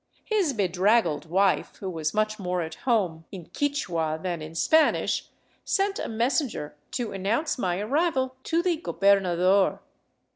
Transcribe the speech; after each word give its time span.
His 0.25 0.53
bedraggled 0.53 1.27
wife, 1.29 1.75
who 1.75 1.87
was 1.87 2.11
much 2.11 2.39
more 2.39 2.63
at 2.63 2.73
home 2.89 3.25
in 3.31 3.45
Quichua 3.51 4.17
than 4.23 4.41
in 4.41 4.55
Spanish, 4.55 5.27
sent 5.63 5.99
a 5.99 6.09
messenger 6.09 6.75
to 6.93 7.11
announce 7.11 7.59
my 7.59 7.77
arrival 7.79 8.35
to 8.45 8.63
the 8.63 8.77
gobernador. 8.77 9.79